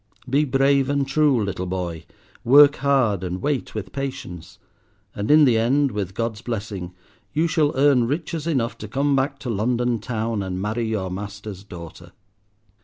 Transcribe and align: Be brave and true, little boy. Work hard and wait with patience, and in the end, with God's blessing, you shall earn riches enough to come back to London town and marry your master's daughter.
Be 0.27 0.45
brave 0.45 0.89
and 0.89 1.07
true, 1.07 1.43
little 1.43 1.67
boy. 1.67 2.05
Work 2.43 2.77
hard 2.77 3.23
and 3.23 3.39
wait 3.39 3.75
with 3.75 3.91
patience, 3.93 4.57
and 5.13 5.29
in 5.29 5.45
the 5.45 5.59
end, 5.59 5.91
with 5.91 6.15
God's 6.15 6.41
blessing, 6.41 6.95
you 7.33 7.45
shall 7.45 7.71
earn 7.77 8.07
riches 8.07 8.47
enough 8.47 8.79
to 8.79 8.87
come 8.87 9.15
back 9.15 9.37
to 9.41 9.49
London 9.51 9.99
town 9.99 10.41
and 10.41 10.59
marry 10.59 10.87
your 10.87 11.11
master's 11.11 11.63
daughter. 11.63 12.13